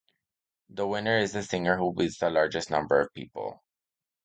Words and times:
The 0.69 0.87
winner 0.87 1.19
is 1.19 1.33
the 1.33 1.43
singer 1.43 1.77
who 1.77 1.93
beats 1.93 2.17
the 2.17 2.31
largest 2.31 2.71
number 2.71 2.99
of 3.01 3.13
people. 3.13 3.61